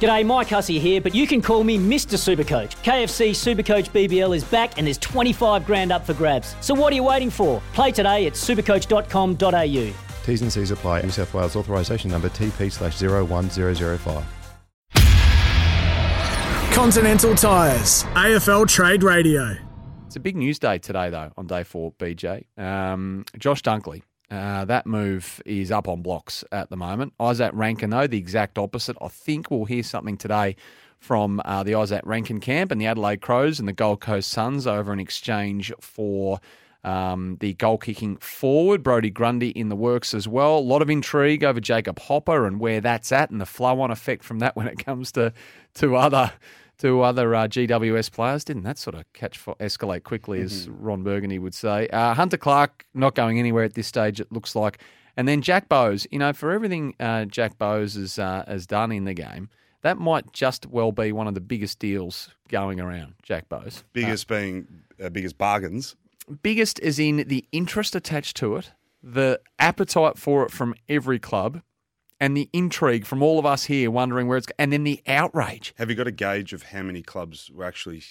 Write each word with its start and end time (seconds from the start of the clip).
G'day, 0.00 0.26
Mike 0.26 0.48
Hussey 0.48 0.78
here, 0.78 1.00
but 1.00 1.14
you 1.14 1.26
can 1.26 1.40
call 1.40 1.64
me 1.64 1.78
Mr. 1.78 2.16
Supercoach. 2.18 2.76
KFC 2.82 3.30
Supercoach 3.30 3.90
BBL 3.90 4.36
is 4.36 4.44
back 4.44 4.76
and 4.76 4.86
there's 4.86 4.98
25 4.98 5.64
grand 5.64 5.90
up 5.90 6.04
for 6.04 6.12
grabs. 6.14 6.54
So 6.60 6.74
what 6.74 6.92
are 6.92 6.96
you 6.96 7.04
waiting 7.04 7.30
for? 7.30 7.62
Play 7.72 7.92
today 7.92 8.26
at 8.26 8.34
supercoach.com.au. 8.34 9.94
T's 10.26 10.42
and 10.42 10.52
C's 10.52 10.70
apply. 10.70 11.02
New 11.02 11.10
South 11.10 11.32
Wales 11.32 11.56
authorisation 11.56 12.10
number 12.10 12.28
TP 12.28 12.70
slash 12.70 13.00
01005. 13.00 14.24
Continental 16.74 17.34
Tires, 17.34 18.04
AFL 18.14 18.68
Trade 18.68 19.02
Radio. 19.02 19.56
It's 20.06 20.16
a 20.16 20.20
big 20.20 20.36
news 20.36 20.58
day 20.58 20.76
today, 20.78 21.08
though, 21.08 21.32
on 21.38 21.46
day 21.46 21.62
four, 21.62 21.92
BJ. 21.92 22.44
Um, 22.58 23.24
Josh 23.38 23.62
Dunkley, 23.62 24.02
uh, 24.30 24.64
that 24.64 24.86
move 24.86 25.40
is 25.46 25.70
up 25.70 25.88
on 25.88 26.02
blocks 26.02 26.44
at 26.50 26.68
the 26.68 26.76
moment. 26.76 27.12
Izak 27.20 27.50
Rankine, 27.52 27.90
though, 27.90 28.06
the 28.06 28.18
exact 28.18 28.58
opposite. 28.58 28.96
I 29.00 29.08
think 29.08 29.50
we'll 29.50 29.66
hear 29.66 29.82
something 29.82 30.16
today 30.16 30.56
from 30.98 31.40
uh, 31.44 31.62
the 31.62 31.72
Izak 31.72 32.02
Rankine 32.04 32.40
camp 32.40 32.72
and 32.72 32.80
the 32.80 32.86
Adelaide 32.86 33.20
Crows 33.20 33.60
and 33.60 33.68
the 33.68 33.72
Gold 33.72 34.00
Coast 34.00 34.30
Suns 34.30 34.66
over 34.66 34.92
an 34.92 34.98
exchange 34.98 35.72
for 35.80 36.40
um, 36.82 37.36
the 37.40 37.54
goal 37.54 37.78
kicking 37.78 38.16
forward. 38.16 38.82
Brodie 38.82 39.10
Grundy 39.10 39.50
in 39.50 39.68
the 39.68 39.76
works 39.76 40.14
as 40.14 40.26
well. 40.26 40.58
A 40.58 40.60
lot 40.60 40.82
of 40.82 40.90
intrigue 40.90 41.44
over 41.44 41.60
Jacob 41.60 41.98
Hopper 41.98 42.46
and 42.46 42.58
where 42.58 42.80
that's 42.80 43.12
at 43.12 43.30
and 43.30 43.40
the 43.40 43.46
flow 43.46 43.80
on 43.80 43.90
effect 43.90 44.24
from 44.24 44.40
that 44.40 44.56
when 44.56 44.66
it 44.66 44.84
comes 44.84 45.12
to, 45.12 45.32
to 45.74 45.96
other 45.96 46.32
to 46.78 47.00
other 47.02 47.34
uh, 47.34 47.46
GWS 47.48 48.12
players. 48.12 48.44
Didn't 48.44 48.64
that 48.64 48.78
sort 48.78 48.94
of 48.96 49.04
catch 49.12 49.38
for, 49.38 49.54
escalate 49.56 50.02
quickly, 50.04 50.40
as 50.40 50.66
Mm-hmm. 50.66 50.84
Ron 50.84 51.02
Burgundy 51.02 51.38
would 51.38 51.54
say? 51.54 51.88
Uh, 51.88 52.14
Hunter 52.14 52.36
Clark 52.36 52.86
not 52.94 53.14
going 53.14 53.38
anywhere 53.38 53.64
at 53.64 53.74
this 53.74 53.86
stage. 53.86 54.20
It 54.20 54.30
looks 54.32 54.54
like, 54.54 54.78
and 55.16 55.26
then 55.26 55.42
Jack 55.42 55.68
Bowes. 55.68 56.06
You 56.10 56.18
know, 56.18 56.32
for 56.32 56.52
everything 56.52 56.94
uh, 57.00 57.24
Jack 57.24 57.58
Bowes 57.58 57.94
has 57.94 58.18
uh, 58.18 58.44
has 58.46 58.66
done 58.66 58.92
in 58.92 59.04
the 59.04 59.14
game, 59.14 59.48
that 59.82 59.98
might 59.98 60.32
just 60.32 60.66
well 60.66 60.92
be 60.92 61.12
one 61.12 61.26
of 61.26 61.34
the 61.34 61.40
biggest 61.40 61.78
deals 61.78 62.30
going 62.48 62.80
around. 62.80 63.14
Jack 63.22 63.48
Bowes, 63.48 63.84
Biggest 63.92 64.28
being 64.28 64.66
uh, 65.02 65.08
biggest 65.10 65.38
bargains. 65.38 65.96
biggest 66.42 66.78
is 66.80 66.98
in 66.98 67.24
the 67.28 67.44
interest 67.52 67.94
attached 67.94 68.36
to 68.38 68.56
it, 68.56 68.72
the 69.02 69.40
appetite 69.58 70.18
for 70.18 70.44
it 70.44 70.50
from 70.50 70.74
every 70.88 71.18
club. 71.18 71.62
And 72.18 72.36
the 72.36 72.48
intrigue 72.52 73.04
from 73.04 73.22
all 73.22 73.38
of 73.38 73.44
us 73.44 73.64
here 73.64 73.90
wondering 73.90 74.26
where 74.26 74.38
it's, 74.38 74.46
and 74.58 74.72
then 74.72 74.84
the 74.84 75.02
outrage. 75.06 75.74
Have 75.76 75.90
you 75.90 75.96
got 75.96 76.06
a 76.06 76.12
gauge 76.12 76.52
of 76.52 76.62
how 76.62 76.82
many 76.82 77.02
clubs 77.02 77.50
were 77.50 77.64
actually 77.64 78.02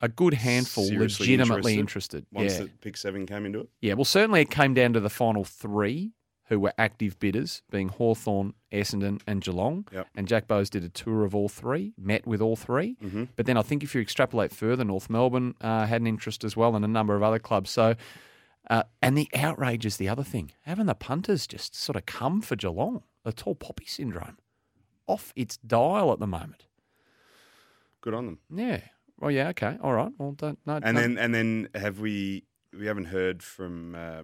a 0.00 0.08
good 0.08 0.34
handful 0.34 0.84
seriously 0.84 1.26
legitimately 1.28 1.78
interested. 1.78 2.26
once 2.32 2.54
yeah. 2.54 2.64
the 2.64 2.70
pick 2.80 2.96
seven 2.96 3.24
came 3.24 3.46
into 3.46 3.60
it? 3.60 3.68
yeah, 3.80 3.94
well, 3.94 4.04
certainly 4.04 4.40
it 4.40 4.50
came 4.50 4.74
down 4.74 4.92
to 4.92 5.00
the 5.00 5.08
final 5.10 5.44
three 5.44 6.12
who 6.46 6.60
were 6.60 6.74
active 6.76 7.18
bidders, 7.18 7.62
being 7.70 7.88
Hawthorn, 7.88 8.52
Essendon, 8.72 9.22
and 9.26 9.40
Geelong. 9.40 9.86
Yep. 9.92 10.08
And 10.14 10.28
Jack 10.28 10.48
Bowes 10.48 10.68
did 10.68 10.84
a 10.84 10.88
tour 10.88 11.24
of 11.24 11.34
all 11.34 11.48
three, 11.48 11.94
met 11.96 12.26
with 12.26 12.42
all 12.42 12.56
3 12.56 12.96
Mhm. 13.02 13.28
But 13.36 13.46
then 13.46 13.56
I 13.56 13.62
think 13.62 13.82
if 13.82 13.94
you 13.94 14.00
extrapolate 14.02 14.52
further, 14.52 14.84
North 14.84 15.08
Melbourne 15.08 15.54
uh, 15.62 15.86
had 15.86 16.02
an 16.02 16.06
interest 16.06 16.44
as 16.44 16.56
well, 16.56 16.76
and 16.76 16.84
a 16.84 16.88
number 16.88 17.14
of 17.16 17.22
other 17.22 17.38
clubs. 17.38 17.70
So, 17.70 17.94
uh, 18.68 18.82
and 19.00 19.16
the 19.16 19.28
outrage 19.34 19.86
is 19.86 19.96
the 19.96 20.08
other 20.08 20.24
thing. 20.24 20.52
Having 20.62 20.86
the 20.86 20.94
punters 20.94 21.46
just 21.46 21.74
sort 21.74 21.96
of 21.96 22.04
come 22.04 22.42
for 22.42 22.56
Geelong, 22.56 23.02
the 23.24 23.32
tall 23.32 23.54
poppy 23.54 23.84
syndrome, 23.86 24.38
off 25.06 25.32
its 25.36 25.56
dial 25.58 26.12
at 26.12 26.18
the 26.18 26.26
moment. 26.26 26.66
Good 28.00 28.14
on 28.14 28.26
them. 28.26 28.38
Yeah. 28.54 28.80
Well, 29.20 29.30
yeah. 29.30 29.48
Okay. 29.50 29.78
All 29.80 29.92
right. 29.92 30.12
Well, 30.18 30.32
don't. 30.32 30.58
No, 30.66 30.76
And 30.82 30.94
no- 30.94 31.00
then 31.00 31.18
and 31.18 31.34
then 31.34 31.68
have 31.74 32.00
we 32.00 32.44
we 32.76 32.86
haven't 32.86 33.04
heard 33.06 33.42
from 33.42 33.94
uh, 33.94 34.22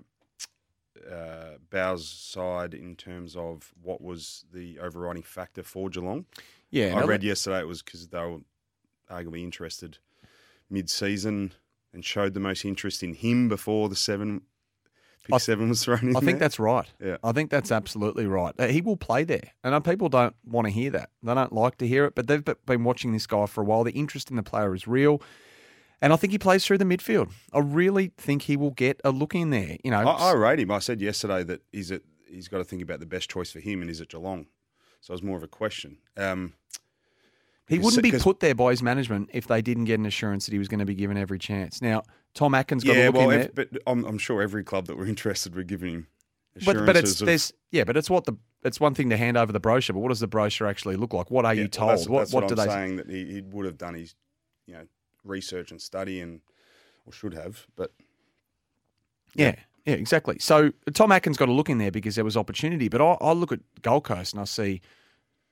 uh, 1.08 1.58
Bow's 1.70 2.08
side 2.08 2.74
in 2.74 2.96
terms 2.96 3.36
of 3.36 3.72
what 3.82 4.00
was 4.00 4.44
the 4.52 4.78
overriding 4.80 5.22
factor 5.22 5.62
for 5.62 5.88
Geelong? 5.90 6.24
Yeah, 6.70 6.94
I 6.96 7.04
read 7.04 7.22
yesterday 7.22 7.60
it 7.60 7.68
was 7.68 7.82
because 7.82 8.08
they 8.08 8.18
were 8.18 8.40
arguably 9.10 9.42
interested 9.42 9.98
mid-season 10.70 11.52
and 11.94 12.04
showed 12.04 12.34
the 12.34 12.40
most 12.40 12.64
interest 12.64 13.02
in 13.02 13.14
him 13.14 13.48
before 13.48 13.88
the 13.88 13.96
seven 13.96 14.42
pick 15.24 15.34
I- 15.34 15.38
seven 15.38 15.68
was 15.68 15.84
thrown 15.84 16.00
in. 16.00 16.16
I 16.16 16.20
think 16.20 16.38
there. 16.38 16.38
that's 16.38 16.58
right. 16.58 16.86
Yeah. 17.00 17.16
I 17.24 17.32
think 17.32 17.50
that's 17.50 17.70
absolutely 17.72 18.26
right. 18.26 18.54
Uh, 18.58 18.66
He 18.68 18.80
will 18.80 18.96
play 18.96 19.24
there. 19.24 19.52
And 19.64 19.74
uh, 19.74 19.80
people 19.80 20.08
don't 20.08 20.34
want 20.44 20.66
to 20.66 20.70
hear 20.72 20.90
that. 20.90 21.10
They 21.22 21.34
don't 21.34 21.52
like 21.52 21.78
to 21.78 21.86
hear 21.86 22.04
it, 22.06 22.14
but 22.14 22.26
they've 22.26 22.44
been 22.66 22.84
watching 22.84 23.12
this 23.12 23.26
guy 23.26 23.46
for 23.46 23.60
a 23.62 23.64
while. 23.64 23.84
The 23.84 23.92
interest 23.92 24.30
in 24.30 24.36
the 24.36 24.42
player 24.42 24.74
is 24.74 24.86
real. 24.86 25.22
And 26.00 26.12
I 26.12 26.16
think 26.16 26.30
he 26.32 26.38
plays 26.38 26.64
through 26.64 26.78
the 26.78 26.84
midfield. 26.84 27.32
I 27.52 27.58
really 27.58 28.12
think 28.16 28.42
he 28.42 28.56
will 28.56 28.70
get 28.70 29.00
a 29.04 29.10
look 29.10 29.34
in 29.34 29.50
there. 29.50 29.76
You 29.82 29.90
know, 29.90 29.98
I, 30.06 30.30
I 30.30 30.32
rate 30.32 30.60
him. 30.60 30.70
I 30.70 30.78
said 30.78 31.00
yesterday 31.00 31.42
that 31.44 31.62
he's 31.72 31.90
at, 31.90 32.02
he's 32.28 32.46
got 32.46 32.58
to 32.58 32.64
think 32.64 32.82
about 32.82 33.00
the 33.00 33.06
best 33.06 33.28
choice 33.28 33.50
for 33.50 33.58
him, 33.60 33.80
and 33.82 33.90
is 33.90 34.00
it 34.00 34.08
Geelong. 34.10 34.46
So 35.00 35.10
it 35.12 35.14
was 35.14 35.22
more 35.22 35.36
of 35.36 35.42
a 35.42 35.48
question. 35.48 35.98
Um, 36.16 36.54
he 37.68 37.78
wouldn't 37.78 38.02
be 38.02 38.12
put 38.12 38.40
there 38.40 38.54
by 38.54 38.70
his 38.70 38.82
management 38.82 39.30
if 39.32 39.46
they 39.46 39.60
didn't 39.62 39.84
get 39.84 39.98
an 39.98 40.06
assurance 40.06 40.46
that 40.46 40.52
he 40.52 40.58
was 40.58 40.68
going 40.68 40.80
to 40.80 40.86
be 40.86 40.94
given 40.94 41.16
every 41.16 41.38
chance. 41.38 41.80
Now, 41.82 42.02
Tom 42.34 42.54
Atkins 42.54 42.84
got 42.84 42.92
a 42.92 43.00
yeah, 43.00 43.06
look 43.06 43.16
well, 43.16 43.30
if, 43.30 43.54
there. 43.54 43.66
but 43.66 43.82
I'm, 43.86 44.04
I'm 44.04 44.18
sure 44.18 44.42
every 44.42 44.64
club 44.64 44.86
that 44.86 44.96
were 44.96 45.06
interested 45.14 45.54
were 45.54 45.62
giving 45.64 45.92
him 45.94 46.06
But, 46.64 46.86
but 46.86 46.96
it's 46.96 47.20
assurances 47.20 47.22
of- 47.22 47.26
there's 47.26 47.52
yeah, 47.70 47.84
but 47.84 47.96
it's 47.96 48.08
what 48.10 48.24
the 48.24 48.34
it's 48.64 48.80
one 48.80 48.94
thing 48.94 49.10
to 49.10 49.16
hand 49.16 49.36
over 49.36 49.52
the 49.52 49.60
brochure, 49.60 49.94
but 49.94 50.00
what 50.00 50.08
does 50.08 50.20
the 50.20 50.26
brochure 50.26 50.66
actually 50.66 50.96
look 50.96 51.12
like? 51.12 51.30
What 51.30 51.44
are 51.44 51.54
Yeah, 51.54 51.62
you 51.62 51.68
well, 51.78 51.88
told? 51.88 51.90
that's, 51.90 52.08
what 52.08 52.18
that's 52.20 52.32
what, 52.32 52.42
what, 52.44 52.48
do 52.48 52.60
I'm 52.60 52.66
they 52.68 52.72
saying 52.74 52.96
that 52.96 53.08
he, 53.10 53.24
he 53.34 53.40
would 53.42 53.66
have 53.66 53.78
done 53.78 53.94
his 53.94 54.14
you 54.66 54.74
know 54.74 54.86
research 55.24 55.70
and 55.70 55.80
study 55.80 56.20
and 56.20 56.40
or 57.06 57.12
should 57.12 57.34
have, 57.34 57.66
but 57.76 57.92
Yeah, 59.34 59.54
yeah, 59.84 59.94
exactly. 59.94 60.38
So 60.38 60.72
Tom 60.94 61.12
Atkins 61.12 61.36
got 61.36 61.48
a 61.48 61.52
look 61.52 61.68
in 61.70 61.78
there 61.78 61.90
because 61.90 62.14
there 62.16 62.24
was 62.24 62.36
opportunity. 62.36 62.88
But 62.88 63.00
I, 63.00 63.16
I 63.20 63.32
look 63.32 63.52
at 63.52 63.60
Gold 63.82 64.04
Coast 64.04 64.32
and 64.34 64.40
I 64.40 64.44
see 64.44 64.80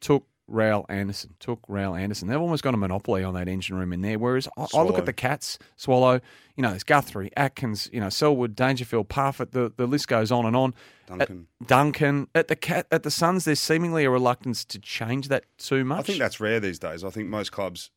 Touk, 0.00 0.22
Rowell, 0.48 0.86
Anderson, 0.88 1.34
Touk, 1.40 1.58
Rowell, 1.68 1.96
Anderson. 1.96 2.28
They've 2.28 2.40
almost 2.40 2.62
got 2.62 2.74
a 2.74 2.76
monopoly 2.76 3.24
on 3.24 3.34
that 3.34 3.48
engine 3.48 3.76
room 3.76 3.92
in 3.92 4.00
there. 4.00 4.18
Whereas 4.18 4.48
I, 4.56 4.66
I 4.74 4.82
look 4.82 4.98
at 4.98 5.06
the 5.06 5.12
Cats, 5.12 5.58
Swallow, 5.76 6.20
you 6.56 6.62
know, 6.62 6.70
there's 6.70 6.84
Guthrie, 6.84 7.30
Atkins, 7.36 7.90
you 7.92 8.00
know, 8.00 8.08
Selwood, 8.08 8.54
Dangerfield, 8.54 9.08
Parfitt. 9.08 9.52
The, 9.52 9.72
the 9.76 9.86
list 9.86 10.08
goes 10.08 10.30
on 10.30 10.46
and 10.46 10.56
on. 10.56 10.74
Duncan. 11.06 11.46
At 11.60 11.66
Duncan 11.68 12.28
at 12.34 12.48
the 12.48 12.56
cat 12.56 12.86
at 12.90 13.02
the 13.02 13.10
Suns, 13.10 13.44
there's 13.44 13.60
seemingly 13.60 14.04
a 14.04 14.10
reluctance 14.10 14.64
to 14.66 14.78
change 14.78 15.28
that 15.28 15.44
too 15.58 15.84
much. 15.84 16.00
I 16.00 16.02
think 16.02 16.18
that's 16.18 16.40
rare 16.40 16.60
these 16.60 16.78
days. 16.78 17.04
I 17.04 17.10
think 17.10 17.28
most 17.28 17.52
clubs, 17.52 17.90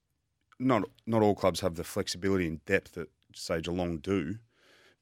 not 0.60 0.84
not 1.08 1.22
all 1.22 1.36
clubs 1.36 1.62
have 1.62 1.76
the 1.76 1.84
flexibility 1.84 2.48
and 2.48 2.64
depth 2.66 2.94
that 2.94 3.10
say 3.34 3.62
Geelong 3.62 3.98
do, 3.98 4.38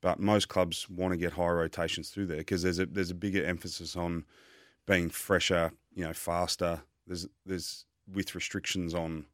but 0.01 0.19
most 0.19 0.47
clubs 0.47 0.89
want 0.89 1.11
to 1.11 1.17
get 1.17 1.33
high 1.33 1.49
rotations 1.49 2.09
through 2.09 2.27
there 2.27 2.37
because 2.37 2.63
there's 2.63 2.79
a 2.79 2.85
there's 2.85 3.11
a 3.11 3.15
bigger 3.15 3.43
emphasis 3.43 3.95
on 3.95 4.25
being 4.85 5.09
fresher, 5.09 5.71
you 5.93 6.03
know, 6.03 6.13
faster. 6.13 6.81
There's 7.07 7.27
there's 7.45 7.85
with 8.11 8.35
restrictions 8.35 8.93
on 8.93 9.25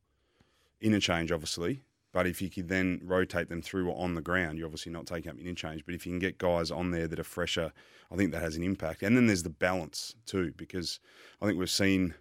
interchange, 0.81 1.31
obviously. 1.31 1.81
But 2.11 2.27
if 2.27 2.43
you 2.43 2.49
could 2.51 2.69
then 2.69 3.01
rotate 3.03 3.49
them 3.49 3.63
through 3.63 3.91
on 3.91 4.13
the 4.13 4.21
ground, 4.21 4.59
you're 4.59 4.67
obviously 4.67 4.91
not 4.91 5.07
taking 5.07 5.31
up 5.31 5.39
interchange. 5.39 5.83
But 5.83 5.95
if 5.95 6.05
you 6.05 6.11
can 6.11 6.19
get 6.19 6.37
guys 6.37 6.69
on 6.69 6.91
there 6.91 7.07
that 7.07 7.19
are 7.19 7.23
fresher, 7.23 7.73
I 8.11 8.15
think 8.15 8.31
that 8.31 8.41
has 8.41 8.55
an 8.55 8.61
impact. 8.63 9.01
And 9.01 9.17
then 9.17 9.25
there's 9.25 9.41
the 9.41 9.49
balance 9.49 10.13
too, 10.27 10.53
because 10.55 10.99
I 11.41 11.47
think 11.47 11.57
we've 11.57 11.69
seen 11.71 12.13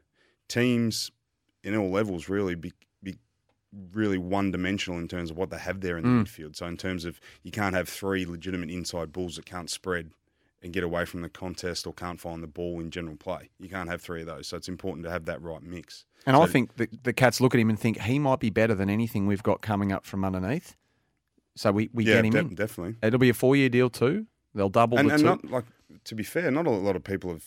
teams 0.49 1.11
in 1.63 1.77
all 1.77 1.91
levels 1.91 2.31
really 2.31 2.55
be, 2.55 2.73
be 3.03 3.19
really 3.93 4.17
one 4.17 4.51
dimensional 4.51 4.99
in 4.99 5.09
terms 5.09 5.31
of 5.31 5.37
what 5.37 5.51
they 5.51 5.59
have 5.59 5.83
there 5.83 5.99
in 5.99 6.05
the 6.05 6.09
Mm. 6.09 6.25
midfield. 6.25 6.57
So 6.57 6.67
in 6.67 6.79
terms 6.79 7.05
of 7.05 7.21
you 7.43 7.51
can't 7.51 7.75
have 7.75 7.87
three 7.89 8.25
legitimate 8.25 8.71
inside 8.71 9.13
bulls 9.13 9.37
that 9.37 9.45
can't 9.45 9.69
spread 9.69 10.11
and 10.63 10.73
get 10.73 10.85
away 10.85 11.05
from 11.05 11.23
the 11.23 11.29
contest 11.29 11.87
or 11.87 11.93
can't 11.93 12.21
find 12.21 12.43
the 12.43 12.47
ball 12.47 12.79
in 12.81 12.91
general 12.91 13.17
play. 13.17 13.51
You 13.59 13.69
can't 13.69 13.89
have 13.89 14.01
three 14.01 14.21
of 14.21 14.27
those. 14.27 14.47
So 14.47 14.57
it's 14.57 14.69
important 14.69 15.05
to 15.05 15.11
have 15.11 15.25
that 15.25 15.43
right 15.43 15.63
mix. 15.63 16.05
And 16.27 16.37
So- 16.37 16.43
I 16.43 16.47
think 16.47 16.77
the, 16.77 16.89
the 17.03 17.13
Cats 17.13 17.41
look 17.41 17.55
at 17.55 17.61
him 17.61 17.69
and 17.71 17.79
think 17.79 18.01
he 18.01 18.19
might 18.19 18.39
be 18.41 18.51
better 18.51 18.75
than 18.75 18.89
anything 18.89 19.27
we've 19.27 19.43
got 19.43 19.61
coming 19.61 19.91
up 19.93 20.07
from 20.07 20.25
underneath. 20.25 20.77
So 21.57 21.73
we, 21.73 21.91
we 21.93 22.05
yeah, 22.05 22.15
get 22.17 22.25
him 22.27 22.31
de- 22.33 22.39
in. 22.39 22.55
definitely. 22.55 22.97
It'll 23.03 23.19
be 23.19 23.29
a 23.29 23.35
four 23.35 23.57
year 23.57 23.69
deal 23.69 23.91
too. 23.91 24.27
They'll 24.55 24.69
double 24.69 24.99
and, 24.99 25.11
the 25.11 25.15
and 25.15 25.23
not 25.25 25.45
like 25.51 25.65
to 26.05 26.15
be 26.15 26.23
fair, 26.23 26.51
not 26.51 26.67
a 26.67 26.71
lot 26.71 26.97
of 26.97 27.05
people 27.05 27.31
have 27.31 27.45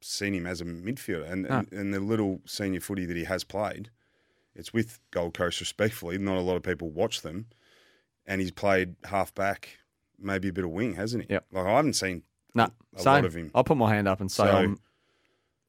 seen 0.00 0.34
him 0.34 0.46
as 0.46 0.60
a 0.60 0.64
midfielder, 0.64 1.30
and, 1.30 1.42
No. 1.44 1.58
and 1.58 1.72
and 1.72 1.94
the 1.94 2.00
little 2.00 2.40
senior 2.46 2.80
footy 2.80 3.04
that 3.06 3.16
he 3.16 3.24
has 3.24 3.44
played, 3.44 3.90
it's 4.54 4.72
with 4.72 4.98
Gold 5.10 5.34
Coast. 5.34 5.60
Respectfully, 5.60 6.18
not 6.18 6.36
a 6.36 6.40
lot 6.40 6.56
of 6.56 6.62
people 6.62 6.90
watch 6.90 7.22
them, 7.22 7.46
and 8.26 8.40
he's 8.40 8.50
played 8.50 8.96
half 9.04 9.34
back, 9.34 9.78
maybe 10.18 10.48
a 10.48 10.52
bit 10.52 10.64
of 10.64 10.70
wing, 10.70 10.94
hasn't 10.94 11.24
he? 11.24 11.32
Yep. 11.32 11.46
Like 11.52 11.66
I 11.66 11.76
haven't 11.76 11.94
seen 11.94 12.22
no, 12.66 13.00
same. 13.02 13.12
lot 13.14 13.24
of 13.24 13.34
him. 13.34 13.50
I'll 13.54 13.64
put 13.64 13.76
my 13.76 13.92
hand 13.94 14.06
up 14.08 14.20
and 14.20 14.30
say 14.30 14.44
So- 14.44 14.50
I'm, 14.56 14.78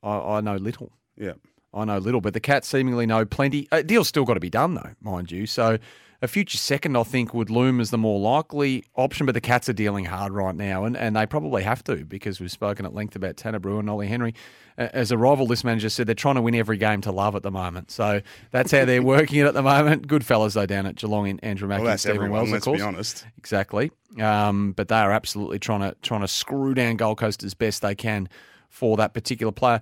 I, 0.04 0.38
I 0.38 0.42
know 0.42 0.56
little. 0.58 0.92
Yeah. 1.18 1.34
I 1.74 1.86
know 1.86 1.98
little, 2.00 2.22
but 2.22 2.34
the 2.34 2.40
Cats 2.40 2.68
seemingly 2.68 3.06
know 3.06 3.26
plenty. 3.26 3.68
A 3.72 3.84
deal's 3.84 4.08
still 4.08 4.26
got 4.26 4.34
to 4.36 4.40
be 4.40 4.50
done, 4.50 4.74
though, 4.74 4.92
mind 5.02 5.32
you. 5.32 5.46
So 5.46 5.78
a 6.22 6.28
future 6.28 6.58
second, 6.58 6.98
I 6.98 7.04
think, 7.04 7.34
would 7.34 7.50
loom 7.50 7.80
as 7.80 7.92
the 7.92 7.98
more 7.98 8.20
likely 8.20 8.84
option. 8.96 9.26
But 9.26 9.34
the 9.34 9.42
Cats 9.42 9.70
are 9.70 9.74
dealing 9.74 10.06
hard 10.06 10.34
right 10.34 10.56
now, 10.56 10.84
and, 10.84 10.98
and 10.98 11.16
they 11.16 11.26
probably 11.26 11.64
have 11.64 11.84
to 11.86 12.04
because 12.06 12.40
we've 12.40 12.52
spoken 12.52 12.86
at 12.86 12.94
length 12.94 13.16
about 13.16 13.38
Tanner 13.38 13.60
Bruhn 13.60 13.80
and 13.82 13.90
Ollie 13.90 14.08
Henry. 14.08 14.34
As 14.78 15.12
a 15.12 15.18
rival 15.18 15.46
list 15.46 15.64
manager 15.64 15.90
said, 15.90 16.08
they're 16.08 16.16
trying 16.16 16.36
to 16.36 16.42
win 16.42 16.56
every 16.56 16.78
game 16.78 17.02
to 17.02 17.12
love 17.12 17.36
at 17.36 17.44
the 17.44 17.52
moment. 17.52 17.92
So 17.92 18.22
that's 18.52 18.72
how 18.72 18.86
they're 18.86 19.04
working 19.04 19.40
it 19.40 19.46
at 19.46 19.54
the 19.54 19.62
moment. 19.62 20.08
Good 20.08 20.26
fellas, 20.26 20.54
though, 20.56 20.66
down 20.66 20.86
at 20.86 20.96
Geelong 20.96 21.28
in 21.28 21.40
Andrew 21.42 21.68
Mackie 21.68 21.84
Well, 21.84 21.92
and 21.92 22.00
Stephen 22.00 22.16
everyone, 22.18 22.40
Wells, 22.40 22.52
let's 22.52 22.68
of 22.68 22.74
be 22.74 22.80
course. 22.80 22.88
honest. 22.88 23.26
Exactly. 23.38 23.92
Um, 24.20 24.72
but 24.72 24.88
they 24.88 24.96
are 24.96 25.12
absolutely 25.12 25.60
trying 25.60 25.82
to 25.82 25.96
trying 26.02 26.22
to 26.22 26.28
screw 26.28 26.74
down 26.74 26.96
Gold 26.96 27.18
Coast 27.20 27.44
as 27.44 27.54
best 27.54 27.82
they 27.82 27.94
can 27.94 28.28
for 28.70 28.98
that 28.98 29.14
particular 29.14 29.52
player. 29.52 29.82